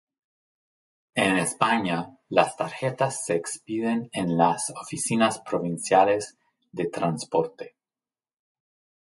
En 1.13 1.37
España, 1.37 2.09
las 2.29 2.57
tarjetas 2.57 3.23
se 3.23 3.35
expiden 3.35 4.09
en 4.13 4.35
las 4.35 4.71
oficinas 4.81 5.37
provinciales 5.41 6.39
de 6.71 6.87
transporte. 6.89 7.75